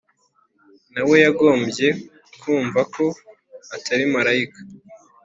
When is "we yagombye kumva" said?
1.07-2.81